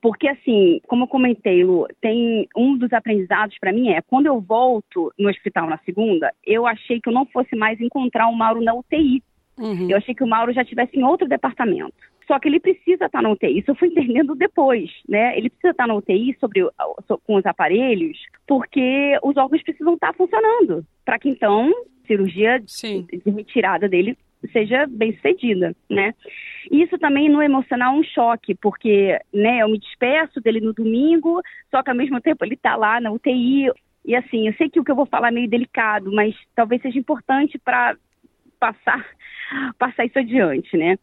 [0.00, 4.40] Porque, assim, como eu comentei, Lu, tem um dos aprendizados para mim é quando eu
[4.40, 8.62] volto no hospital na segunda, eu achei que eu não fosse mais encontrar o Mauro
[8.62, 9.22] na UTI.
[9.58, 9.90] Uhum.
[9.90, 11.94] Eu achei que o Mauro já estivesse em outro departamento.
[12.26, 13.58] Só que ele precisa estar na UTI.
[13.58, 15.36] Isso eu fui entendendo depois, né?
[15.36, 16.66] Ele precisa estar na UTI sobre,
[17.24, 20.84] com os aparelhos, porque os órgãos precisam estar funcionando.
[21.04, 21.72] Para que então
[22.06, 23.06] cirurgia Sim.
[23.10, 24.16] de retirada dele
[24.48, 26.14] seja bem sucedida, né?
[26.70, 31.40] Isso também no emocional é um choque, porque, né, eu me despeço dele no domingo,
[31.70, 33.70] só que ao mesmo tempo ele está lá na UTI.
[34.04, 36.82] E assim, eu sei que o que eu vou falar é meio delicado, mas talvez
[36.82, 37.96] seja importante para
[38.58, 39.06] passar,
[39.78, 40.98] passar isso adiante, né?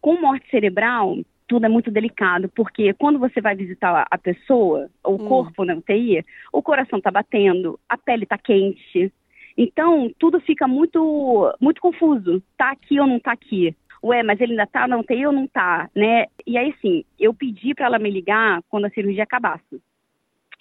[0.00, 1.16] Com morte cerebral,
[1.48, 5.28] tudo é muito delicado, porque quando você vai visitar a pessoa, o hum.
[5.28, 9.12] corpo na UTI, o coração está batendo, a pele está quente,
[9.56, 12.42] então, tudo fica muito, muito confuso.
[12.58, 13.74] Tá aqui ou não tá aqui?
[14.04, 16.26] Ué, mas ele ainda tá na UTI ou não tá, né?
[16.46, 19.80] E aí, sim, eu pedi para ela me ligar quando a cirurgia acabasse.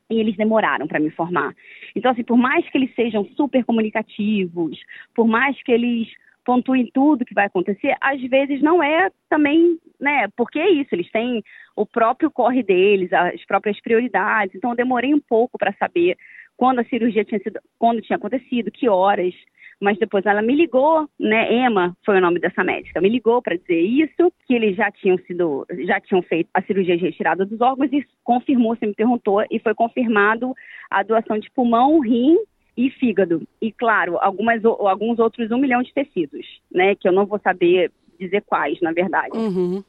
[0.09, 1.53] E eles demoraram para me informar.
[1.95, 4.79] Então, assim, por mais que eles sejam super comunicativos,
[5.13, 6.07] por mais que eles
[6.45, 10.27] pontuem tudo que vai acontecer, às vezes não é também, né?
[10.37, 11.43] Porque é isso, eles têm
[11.75, 14.55] o próprio corre deles, as próprias prioridades.
[14.55, 16.15] Então, eu demorei um pouco para saber
[16.57, 19.33] quando a cirurgia tinha sido, quando tinha acontecido, que horas.
[19.79, 21.53] Mas depois ela me ligou, né?
[21.53, 25.17] Emma foi o nome dessa médica, me ligou para dizer isso, que eles já tinham
[25.27, 29.43] sido, já tinham feito a cirurgia de retirada dos órgãos e confirmou, você me perguntou,
[29.51, 30.53] e foi confirmado
[30.89, 32.37] a doação de pulmão, rim
[32.77, 33.45] e fígado.
[33.61, 36.95] E claro, algumas, alguns outros um milhão de tecidos, né?
[36.95, 39.37] Que eu não vou saber dizer quais, na verdade.
[39.37, 39.83] Uhum.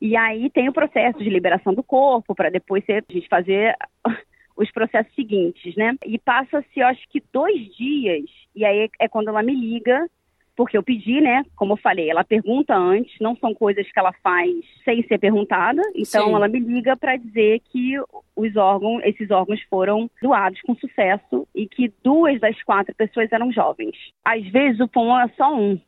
[0.00, 3.76] E aí tem o processo de liberação do corpo para depois a gente fazer
[4.62, 5.96] os processos seguintes, né?
[6.04, 10.08] E passa-se, eu acho que dois dias, e aí é quando ela me liga,
[10.56, 11.44] porque eu pedi, né?
[11.56, 14.50] Como eu falei, ela pergunta antes, não são coisas que ela faz
[14.84, 15.82] sem ser perguntada.
[15.94, 16.34] Então Sim.
[16.34, 17.94] ela me liga para dizer que
[18.36, 23.50] os órgãos, esses órgãos foram doados com sucesso e que duas das quatro pessoas eram
[23.52, 23.96] jovens.
[24.24, 25.80] Às vezes o pulmão é só um,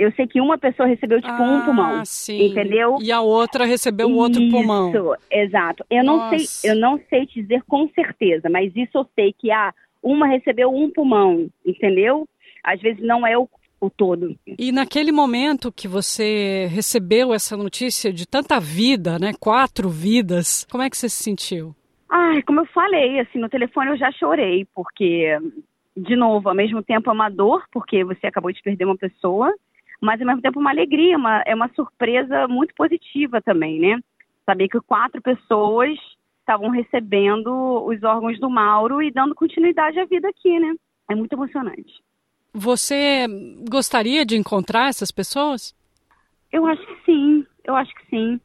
[0.00, 2.46] eu sei que uma pessoa recebeu tipo ah, um pulmão, sim.
[2.46, 2.96] entendeu?
[3.02, 4.88] E a outra recebeu o outro pulmão.
[4.88, 5.84] Isso, exato.
[5.90, 9.50] Eu não sei, eu não sei te dizer com certeza, mas isso eu sei que
[9.50, 12.26] a uma recebeu um pulmão, entendeu?
[12.64, 13.46] Às vezes não é o,
[13.78, 14.34] o todo.
[14.58, 19.32] E naquele momento que você recebeu essa notícia de tanta vida, né?
[19.38, 21.74] Quatro vidas, como é que você se sentiu?
[22.08, 25.36] Ai, como eu falei, assim, no telefone eu já chorei, porque,
[25.94, 29.52] de novo, ao mesmo tempo é uma dor, porque você acabou de perder uma pessoa,
[30.00, 34.00] mas ao mesmo tempo uma alegria, uma, é uma surpresa muito positiva também, né?
[34.46, 35.90] Saber que quatro pessoas
[36.40, 40.74] estavam recebendo os órgãos do Mauro e dando continuidade à vida aqui, né?
[41.08, 41.92] É muito emocionante.
[42.52, 43.26] Você
[43.68, 45.74] gostaria de encontrar essas pessoas?
[46.50, 48.40] Eu acho que sim, eu acho que sim.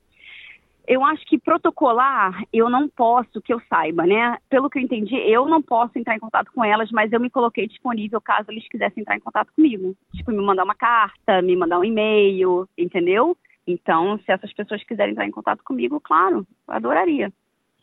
[0.87, 4.37] Eu acho que protocolar, eu não posso, que eu saiba, né?
[4.49, 7.29] Pelo que eu entendi, eu não posso entrar em contato com elas, mas eu me
[7.29, 9.95] coloquei disponível caso eles quisessem entrar em contato comigo.
[10.13, 13.35] Tipo, me mandar uma carta, me mandar um e-mail, entendeu?
[13.65, 17.33] Então, se essas pessoas quiserem entrar em contato comigo, claro, adoraria.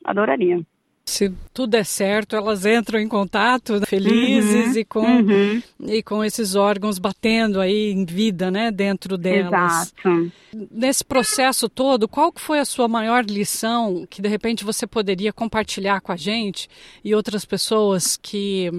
[0.04, 0.64] Adoraria.
[1.04, 5.62] Se tudo der certo, elas entram em contato né, felizes Uhum, e, com, uhum.
[5.80, 9.92] e com esses órgãos batendo aí em vida, né, dentro delas.
[9.98, 10.32] Exato.
[10.70, 16.00] Nesse processo todo, qual foi a sua maior lição que de repente você poderia compartilhar
[16.00, 16.68] com a gente
[17.04, 18.70] e outras pessoas que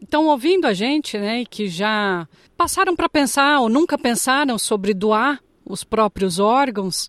[0.00, 4.92] estão ouvindo a gente, né, e que já passaram para pensar ou nunca pensaram sobre
[4.92, 7.08] doar os próprios órgãos?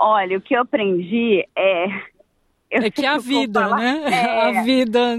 [0.00, 2.13] Olha, o que eu aprendi é.
[2.74, 4.02] Eu É que sei a vida, né?
[4.12, 5.16] É, A vida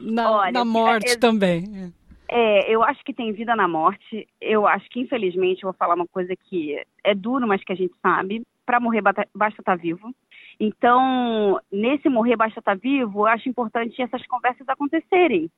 [0.00, 1.92] na, Olha, na morte é- também.
[2.28, 4.28] É, eu acho que tem vida na morte.
[4.40, 7.76] Eu acho que, infelizmente, eu vou falar uma coisa que é duro, mas que a
[7.76, 8.42] gente sabe.
[8.64, 9.02] Para morrer,
[9.34, 10.14] basta estar vivo.
[10.60, 15.50] Então, nesse morrer, basta estar vivo, eu acho importante essas conversas acontecerem.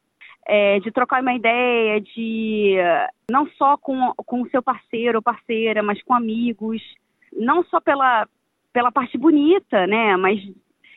[0.46, 2.76] É, de trocar uma ideia, de
[3.30, 6.82] não só com, com o seu parceiro ou parceira, mas com amigos.
[7.32, 8.26] Não só pela,
[8.72, 10.16] pela parte bonita, né?
[10.16, 10.40] Mas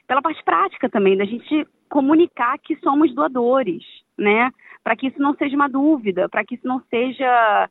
[0.07, 3.83] pela parte prática também, da gente comunicar que somos doadores,
[4.17, 4.51] né?
[4.83, 7.69] Para que isso não seja uma dúvida, para que isso não seja.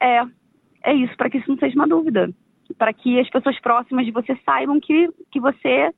[0.00, 0.22] É,
[0.84, 2.30] é isso, para que isso não seja uma dúvida.
[2.78, 5.92] Para que as pessoas próximas de você saibam que, que você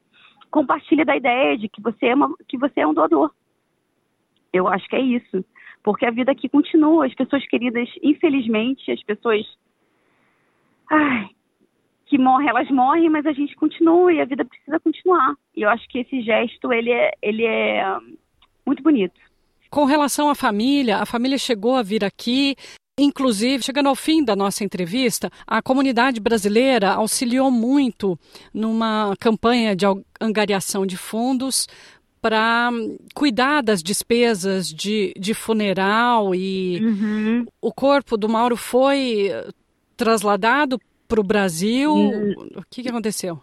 [0.51, 3.31] compartilha da ideia de que você, é uma, que você é um doador.
[4.53, 5.45] Eu acho que é isso.
[5.83, 7.07] Porque a vida aqui continua.
[7.07, 9.47] As pessoas queridas, infelizmente, as pessoas.
[10.91, 11.29] Ai,
[12.07, 15.35] que morrem, elas morrem, mas a gente continua e a vida precisa continuar.
[15.55, 17.85] E eu acho que esse gesto, ele é, ele é
[18.65, 19.21] muito bonito.
[19.69, 22.57] Com relação à família, a família chegou a vir aqui.
[22.99, 28.19] Inclusive, chegando ao fim da nossa entrevista, a comunidade brasileira auxiliou muito
[28.55, 29.85] numa campanha de
[30.19, 31.67] angariação de fundos
[32.23, 32.71] para
[33.15, 36.81] cuidar das despesas de, de funeral e
[37.61, 39.31] o corpo do Mauro foi
[39.95, 41.93] trasladado para o Brasil.
[41.93, 43.39] O que, que aconteceu?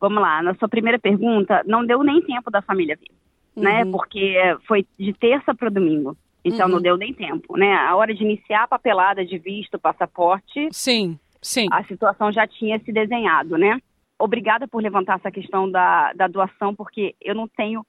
[0.00, 3.10] Vamos lá, na sua primeira pergunta, não deu nem tempo da família vir,
[3.56, 3.84] né?
[3.84, 3.92] Uhum.
[3.92, 6.16] Porque foi de terça para domingo.
[6.44, 6.72] Então Uhum.
[6.74, 7.72] não deu nem tempo, né?
[7.74, 11.68] A hora de iniciar a papelada de visto, passaporte, Sim, sim.
[11.72, 13.78] a situação já tinha se desenhado, né?
[14.18, 17.84] Obrigada por levantar essa questão da, da doação, porque eu não tenho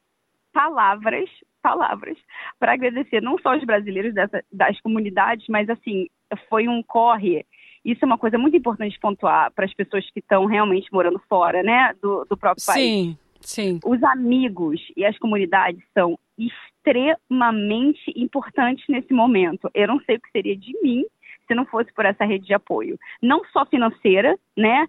[0.54, 1.30] palavras,
[1.62, 2.18] palavras,
[2.58, 6.08] para agradecer não só os brasileiros dessa, das comunidades, mas assim,
[6.50, 7.46] foi um corre.
[7.86, 11.21] Isso é uma coisa muito importante de pontuar para as pessoas que estão realmente morando
[11.30, 12.84] fora, né, do, do próprio país.
[12.84, 13.80] Sim, sim.
[13.86, 19.69] Os amigos e as comunidades são extremamente importantes nesse momento.
[19.74, 21.06] Eu não sei o que seria de mim
[21.48, 22.98] se não fosse por essa rede de apoio.
[23.21, 24.88] Não só financeira, né?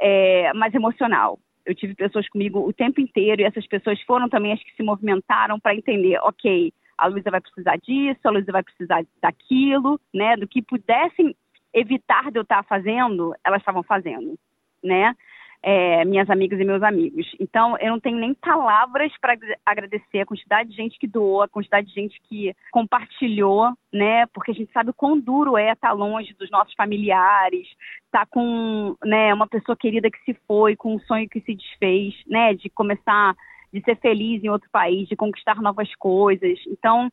[0.00, 1.38] é, mas emocional.
[1.64, 4.82] Eu tive pessoas comigo o tempo inteiro e essas pessoas foram também as que se
[4.82, 10.36] movimentaram para entender, ok, a Luísa vai precisar disso, a Luísa vai precisar daquilo, né?
[10.36, 11.36] Do que pudessem
[11.72, 14.38] evitar de eu estar fazendo, elas estavam fazendo,
[14.82, 15.14] né?
[15.62, 17.30] É, minhas amigas e meus amigos.
[17.38, 21.48] Então, eu não tenho nem palavras para agradecer a quantidade de gente que doou, a
[21.48, 24.26] quantidade de gente que compartilhou, né?
[24.28, 27.68] Porque a gente sabe o quão duro é estar longe dos nossos familiares,
[28.06, 32.14] estar com né, uma pessoa querida que se foi, com um sonho que se desfez,
[32.26, 32.54] né?
[32.54, 33.36] De começar,
[33.70, 36.58] de ser feliz em outro país, de conquistar novas coisas.
[36.68, 37.10] Então,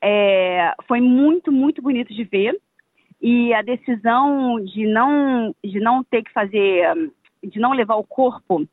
[0.00, 2.56] é, foi muito, muito bonito de ver.
[3.20, 8.66] E a decisão de não, de não ter que fazer de não levar o corpo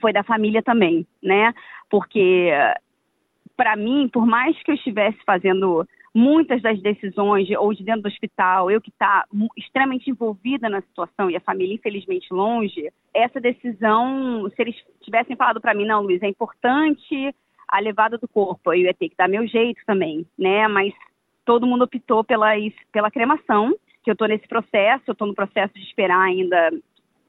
[0.00, 1.54] foi da família também, né?
[1.90, 2.50] Porque
[3.56, 8.02] para mim, por mais que eu estivesse fazendo muitas das decisões de, ou de dentro
[8.02, 9.24] do hospital, eu que está
[9.56, 15.60] extremamente envolvida na situação e a família infelizmente longe, essa decisão, se eles tivessem falado
[15.60, 17.34] para mim, não, Luiz, é importante
[17.66, 20.66] a levada do corpo, eu ia ter que dar meu jeito também, né?
[20.68, 20.94] Mas
[21.48, 22.50] todo mundo optou pela,
[22.92, 26.70] pela cremação, que eu estou nesse processo, eu estou no processo de esperar ainda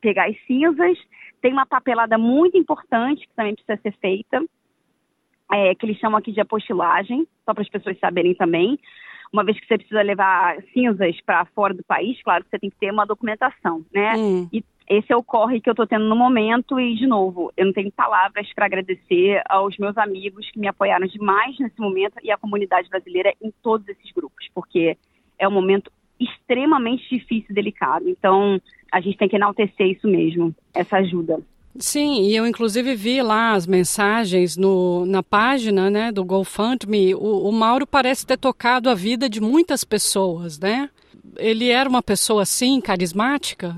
[0.01, 0.97] pegar as cinzas.
[1.41, 4.43] Tem uma papelada muito importante que também precisa ser feita,
[5.53, 8.77] é, que eles chamam aqui de apostilagem, só para as pessoas saberem também.
[9.31, 12.69] Uma vez que você precisa levar cinzas para fora do país, claro que você tem
[12.69, 14.17] que ter uma documentação, né?
[14.17, 14.49] Hum.
[14.51, 17.67] E esse é o corre que eu estou tendo no momento e, de novo, eu
[17.67, 22.31] não tenho palavras para agradecer aos meus amigos que me apoiaram demais nesse momento e
[22.31, 24.97] à comunidade brasileira em todos esses grupos, porque
[25.37, 28.09] é um momento extremamente difícil e delicado.
[28.09, 28.59] Então,
[28.91, 31.39] a gente tem que enaltecer isso mesmo, essa ajuda.
[31.77, 37.13] Sim, e eu inclusive vi lá as mensagens no, na página né, do GoFundMe.
[37.13, 40.89] O, o Mauro parece ter tocado a vida de muitas pessoas, né?
[41.37, 43.75] Ele era uma pessoa assim, carismática?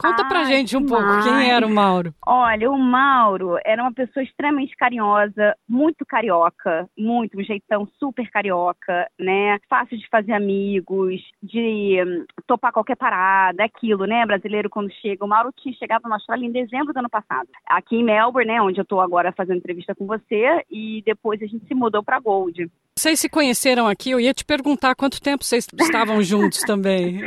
[0.00, 2.14] Conta pra gente um pouco, quem era o Mauro?
[2.26, 9.06] Olha, o Mauro era uma pessoa extremamente carinhosa, muito carioca, muito, um jeitão super carioca,
[9.18, 9.58] né?
[9.68, 14.24] Fácil de fazer amigos, de hum, topar qualquer parada, aquilo, né?
[14.24, 15.22] Brasileiro quando chega.
[15.22, 18.62] O Mauro tinha chegado na Austrália em dezembro do ano passado, aqui em Melbourne, né?
[18.62, 22.18] Onde eu tô agora fazendo entrevista com você, e depois a gente se mudou pra
[22.18, 22.70] Gold.
[23.00, 27.18] Vocês se conheceram aqui, eu ia te perguntar quanto tempo vocês estavam juntos também.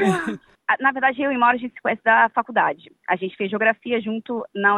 [0.80, 2.92] Na verdade, eu e Mauro, a gente se conhece da faculdade.
[3.10, 4.76] A gente fez geografia junto na,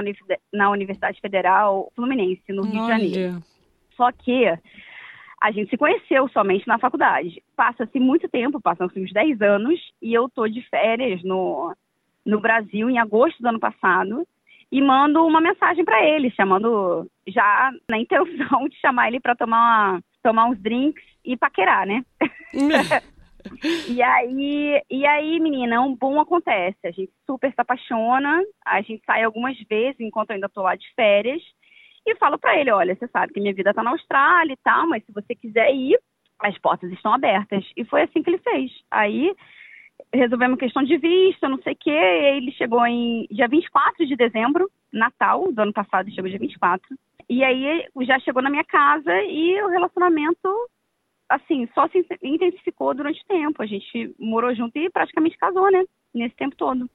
[0.54, 2.96] na Universidade Federal Fluminense, no Rio Olha.
[2.96, 3.44] de Janeiro.
[3.98, 4.46] Só que
[5.42, 7.44] a gente se conheceu somente na faculdade.
[7.58, 11.76] Passa-se muito tempo, passam-se uns 10 anos, e eu tô de férias no,
[12.26, 14.26] no Brasil em agosto do ano passado
[14.72, 20.00] e mando uma mensagem para ele, chamando já na intenção de chamar ele para tomar,
[20.26, 22.04] tomar uns drinks e paquerar, né?
[23.88, 26.80] E aí, e aí, menina, um bom acontece.
[26.84, 30.76] A gente super se apaixona, a gente sai algumas vezes enquanto eu ainda tô lá
[30.76, 31.44] de férias
[32.08, 34.88] e falo para ele, olha, você sabe que minha vida tá na Austrália e tal,
[34.88, 35.96] mas se você quiser ir,
[36.40, 37.64] as portas estão abertas.
[37.78, 38.72] E foi assim que ele fez.
[38.90, 39.32] Aí
[40.12, 44.16] resolvemos questão de vista, não sei o quê, e ele chegou em dia 24 de
[44.16, 46.84] dezembro, Natal do ano passado, chegou dia 24.
[47.30, 50.70] E aí já chegou na minha casa e o relacionamento
[51.28, 53.62] assim, só se intensificou durante o tempo.
[53.62, 55.84] A gente morou junto e praticamente casou, né?
[56.14, 56.90] Nesse tempo todo.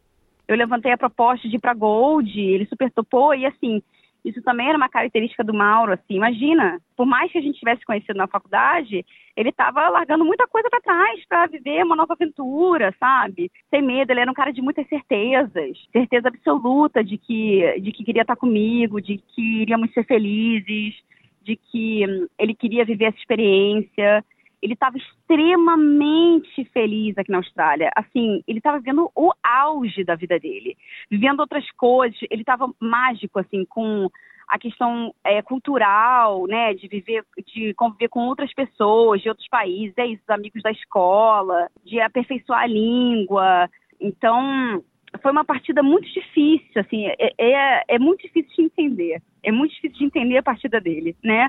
[0.47, 3.83] Eu levantei a proposta de ir para Gold, ele super topou e assim,
[4.25, 7.85] isso também era uma característica do Mauro, assim, imagina, por mais que a gente tivesse
[7.85, 9.05] conhecido na faculdade,
[9.37, 13.51] ele estava largando muita coisa para trás para viver uma nova aventura, sabe?
[13.71, 18.05] Sem medo, ele era um cara de muitas certezas, certeza absoluta de que de que
[18.05, 20.95] queria estar comigo, de que iríamos ser felizes
[21.43, 24.25] de que hum, ele queria viver essa experiência.
[24.63, 27.91] Ele estava extremamente feliz aqui na Austrália.
[27.97, 30.77] Assim, ele estava vivendo o auge da vida dele,
[31.11, 32.19] vivendo outras coisas.
[32.31, 34.11] Ele estava mágico, assim, com
[34.51, 39.95] a questão é, cultural, né, de viver, de conviver com outras pessoas de outros países,
[39.97, 43.71] é isso, amigos da escola, de aperfeiçoar a língua.
[44.01, 44.83] Então,
[45.23, 49.23] foi uma partida muito difícil, assim, é, é, é, muito difícil de entender.
[49.43, 51.49] É muito difícil de entender a partida dele, né?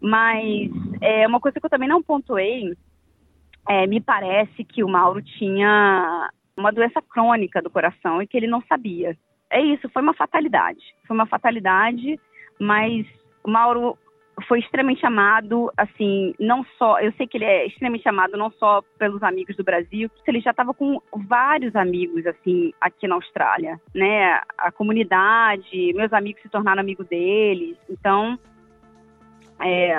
[0.00, 0.70] Mas
[1.00, 2.74] é uma coisa que eu também não pontuei,
[3.68, 8.46] é, me parece que o Mauro tinha uma doença crônica do coração e que ele
[8.46, 9.16] não sabia.
[9.50, 10.80] É isso, foi uma fatalidade.
[11.06, 12.18] Foi uma fatalidade,
[12.58, 13.06] mas
[13.44, 13.96] o Mauro
[14.46, 18.82] foi extremamente amado, assim, não só, eu sei que ele é extremamente amado não só
[18.98, 24.40] pelos amigos do Brasil, ele já estava com vários amigos, assim, aqui na Austrália, né?
[24.56, 28.38] A comunidade, meus amigos se tornaram amigos deles, então,
[29.60, 29.92] é,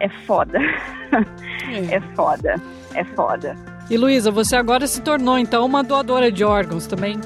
[0.00, 1.96] é foda, é.
[1.96, 2.54] é foda,
[2.94, 3.56] é foda.
[3.90, 7.16] E Luísa, você agora se tornou, então, uma doadora de órgãos também?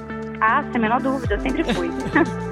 [0.40, 1.88] Ah, sem a menor dúvida, eu sempre fui.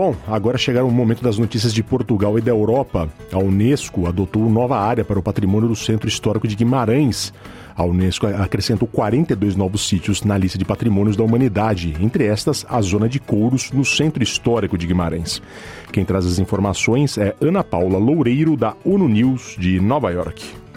[0.00, 3.06] Bom, agora chegaram o momento das notícias de Portugal e da Europa.
[3.30, 7.34] A Unesco adotou nova área para o patrimônio do Centro Histórico de Guimarães.
[7.76, 12.80] A Unesco acrescentou 42 novos sítios na lista de patrimônios da humanidade, entre estas a
[12.80, 15.42] Zona de Couros, no Centro Histórico de Guimarães.
[15.92, 20.69] Quem traz as informações é Ana Paula Loureiro, da ONU News de Nova York.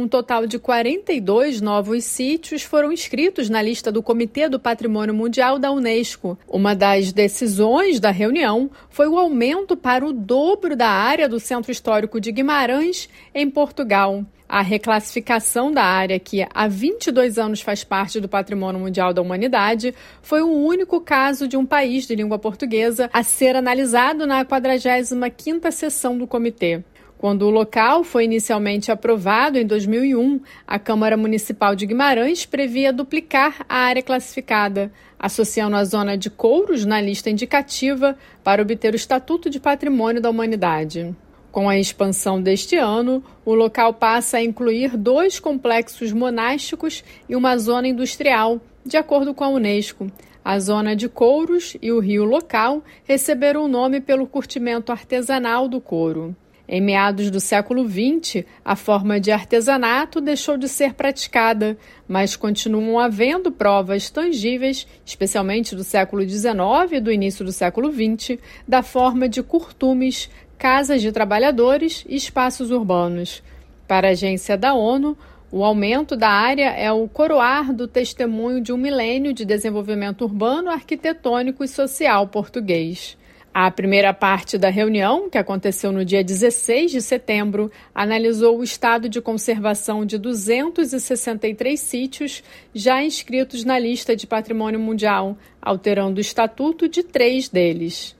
[0.00, 5.58] Um total de 42 novos sítios foram inscritos na lista do Comitê do Patrimônio Mundial
[5.58, 6.38] da Unesco.
[6.48, 11.70] Uma das decisões da reunião foi o aumento para o dobro da área do Centro
[11.70, 14.24] Histórico de Guimarães, em Portugal.
[14.48, 19.94] A reclassificação da área, que há 22 anos faz parte do Patrimônio Mundial da Humanidade,
[20.22, 25.70] foi o único caso de um país de língua portuguesa a ser analisado na 45ª
[25.70, 26.82] sessão do comitê.
[27.20, 33.62] Quando o local foi inicialmente aprovado em 2001, a Câmara Municipal de Guimarães previa duplicar
[33.68, 39.50] a área classificada, associando a zona de Couros na lista indicativa para obter o Estatuto
[39.50, 41.14] de Patrimônio da Humanidade.
[41.52, 47.58] Com a expansão deste ano, o local passa a incluir dois complexos monásticos e uma
[47.58, 50.10] zona industrial, de acordo com a Unesco.
[50.42, 55.82] A zona de couros e o rio local receberam o nome pelo curtimento artesanal do
[55.82, 56.34] couro.
[56.72, 62.96] Em meados do século XX, a forma de artesanato deixou de ser praticada, mas continuam
[62.96, 66.54] havendo provas tangíveis, especialmente do século XIX
[66.92, 72.70] e do início do século XX, da forma de curtumes, casas de trabalhadores e espaços
[72.70, 73.42] urbanos.
[73.88, 75.18] Para a agência da ONU,
[75.52, 80.70] O aumento da área é o coroar do testemunho de um milênio de desenvolvimento urbano,
[80.70, 83.18] arquitetônico e social português.
[83.52, 89.08] A primeira parte da reunião, que aconteceu no dia 16 de setembro, analisou o estado
[89.08, 96.88] de conservação de 263 sítios já inscritos na lista de patrimônio mundial, alterando o estatuto
[96.88, 98.16] de três deles.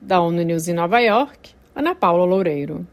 [0.00, 2.86] Da ONU News em Nova York, Ana Paula Loureiro.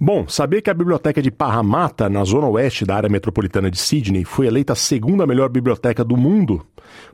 [0.00, 4.24] Bom, saber que a Biblioteca de Parramatta, na zona oeste da área metropolitana de Sydney,
[4.24, 6.64] foi eleita a segunda melhor biblioteca do mundo?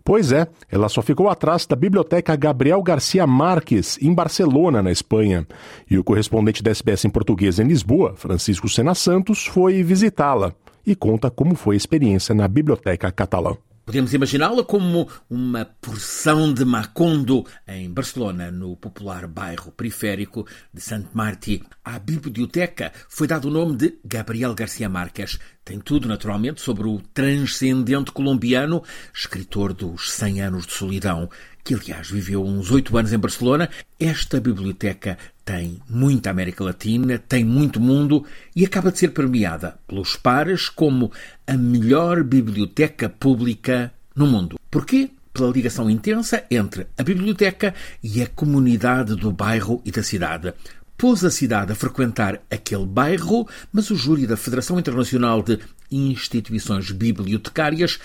[0.05, 5.47] Pois é, ela só ficou atrás da Biblioteca Gabriel Garcia Marques, em Barcelona, na Espanha.
[5.91, 10.55] E o correspondente da SBS em português em Lisboa, Francisco Sena Santos, foi visitá-la
[10.86, 13.57] e conta como foi a experiência na Biblioteca Catalã.
[13.89, 21.07] Podemos imaginá-la como uma porção de Macondo em Barcelona, no popular bairro periférico de Sant
[21.14, 21.62] Martí.
[21.82, 25.39] À biblioteca foi dado o nome de Gabriel Garcia Marques.
[25.64, 28.82] Tem tudo, naturalmente, sobre o transcendente colombiano,
[29.14, 31.30] escritor dos 100 anos de solidão,
[31.64, 33.70] que aliás viveu uns oito anos em Barcelona.
[33.99, 35.16] Esta biblioteca
[35.49, 38.22] tem muita América Latina, tem muito mundo
[38.55, 41.11] e acaba de ser premiada pelos pares como
[41.46, 44.61] a melhor biblioteca pública no mundo.
[44.70, 45.09] Porquê?
[45.32, 50.53] Pela ligação intensa entre a biblioteca e a comunidade do bairro e da cidade.
[50.99, 55.59] Pôs a cidade a frequentar aquele bairro, mas o júri da Federação Internacional de
[55.90, 57.99] Instituições Bibliotecárias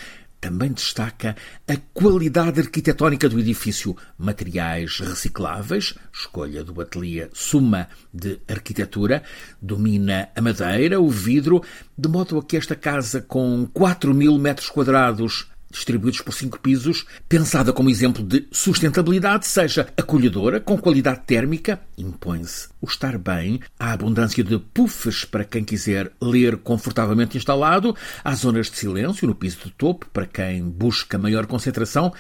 [0.44, 9.24] também destaca a qualidade arquitetónica do edifício, materiais recicláveis, escolha do ateliê Suma de Arquitetura,
[9.62, 11.64] domina a madeira, o vidro,
[11.98, 17.06] de modo a que esta casa com 4 mil metros quadrados distribuídos por cinco pisos,
[17.28, 23.92] pensada como exemplo de sustentabilidade, seja acolhedora, com qualidade térmica, impõe-se o estar bem, a
[23.92, 29.58] abundância de puffs para quem quiser ler confortavelmente instalado, há zonas de silêncio no piso
[29.66, 32.14] de topo para quem busca maior concentração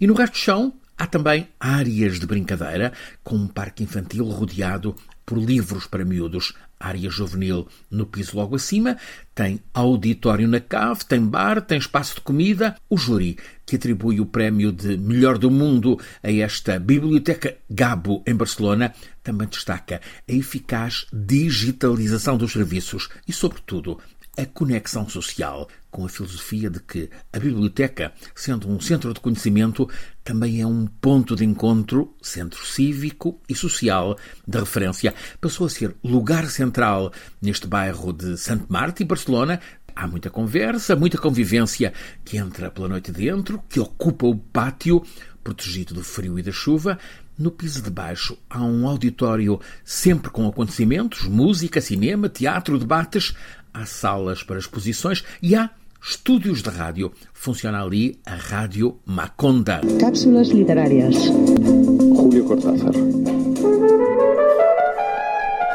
[0.00, 2.90] e no resto do chão Há também áreas de brincadeira,
[3.22, 4.96] com um parque infantil rodeado
[5.26, 8.96] por livros para miúdos, área juvenil no piso logo acima,
[9.34, 12.76] tem auditório na cave, tem bar, tem espaço de comida.
[12.88, 18.34] O júri, que atribui o prémio de melhor do mundo a esta Biblioteca Gabo em
[18.34, 23.98] Barcelona, também destaca a eficaz digitalização dos serviços e, sobretudo,
[24.36, 29.88] a conexão social, com a filosofia de que a biblioteca, sendo um centro de conhecimento,
[30.22, 35.14] também é um ponto de encontro, centro cívico e social de referência.
[35.40, 39.60] Passou a ser lugar central neste bairro de Sant Martí, Barcelona,
[39.98, 41.90] Há muita conversa, muita convivência
[42.22, 45.02] que entra pela noite dentro, que ocupa o pátio,
[45.42, 46.98] protegido do frio e da chuva.
[47.38, 53.34] No piso de baixo há um auditório sempre com acontecimentos, música, cinema, teatro, debates
[53.76, 55.70] há salas para exposições e há
[56.02, 57.12] estúdios de rádio.
[57.34, 59.80] Funciona ali a Rádio Maconda.
[60.00, 61.14] Cápsulas literárias.
[61.14, 62.92] Julio Cortázar.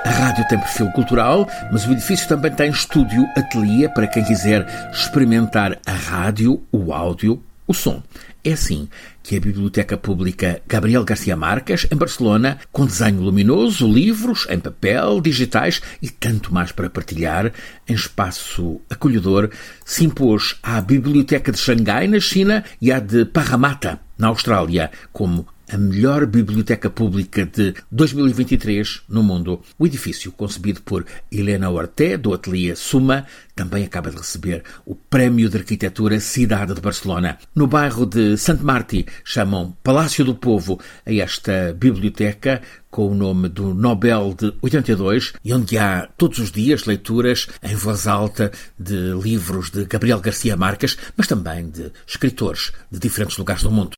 [0.03, 4.65] A rádio tem perfil cultural, mas o edifício também tem estúdio ateliê para quem quiser
[4.91, 7.41] experimentar a rádio, o áudio,
[7.71, 8.03] o som.
[8.43, 8.87] É assim
[9.21, 15.21] que a Biblioteca Pública Gabriel Garcia Marques, em Barcelona, com desenho luminoso, livros em papel,
[15.21, 17.51] digitais e tanto mais para partilhar,
[17.87, 19.49] em espaço acolhedor,
[19.85, 25.45] se impôs à Biblioteca de Xangai, na China, e à de Parramatta, na Austrália, como
[25.71, 29.61] a melhor biblioteca pública de 2023 no mundo.
[29.79, 35.49] O edifício, concebido por Helena Orté, do ateliê Suma, também acaba de receber o Prémio
[35.49, 37.37] de Arquitetura Cidade de Barcelona.
[37.55, 43.47] No bairro de Sant Martí, chamam Palácio do Povo a esta biblioteca com o nome
[43.47, 49.13] do Nobel de 82 e onde há todos os dias leituras em voz alta de
[49.13, 53.91] livros de Gabriel Garcia Marques, mas também de escritores de diferentes lugares do mundo.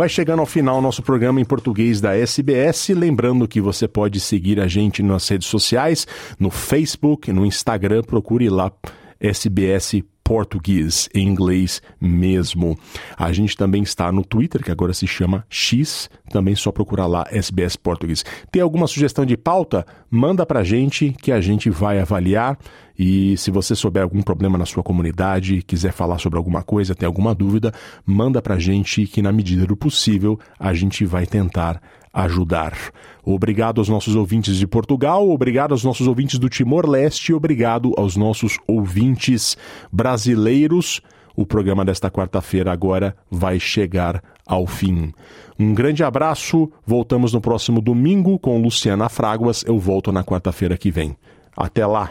[0.00, 2.88] Vai chegando ao final nosso programa em português da SBS.
[2.88, 6.06] Lembrando que você pode seguir a gente nas redes sociais,
[6.38, 8.72] no Facebook, no Instagram, procure lá
[9.20, 12.78] SBS português, em inglês mesmo.
[13.16, 17.26] A gente também está no Twitter, que agora se chama X, também só procurar lá
[17.32, 18.24] SBS Português.
[18.48, 19.84] Tem alguma sugestão de pauta?
[20.08, 22.56] Manda pra gente que a gente vai avaliar.
[22.96, 27.08] E se você souber algum problema na sua comunidade, quiser falar sobre alguma coisa, tem
[27.08, 27.74] alguma dúvida,
[28.06, 32.76] manda pra gente que na medida do possível a gente vai tentar ajudar.
[33.24, 38.58] Obrigado aos nossos ouvintes de Portugal, obrigado aos nossos ouvintes do Timor-Leste, obrigado aos nossos
[38.66, 39.56] ouvintes
[39.92, 41.00] brasileiros.
[41.36, 45.12] O programa desta quarta-feira agora vai chegar ao fim.
[45.58, 49.64] Um grande abraço, voltamos no próximo domingo com Luciana Fráguas.
[49.66, 51.16] Eu volto na quarta-feira que vem.
[51.56, 52.10] Até lá!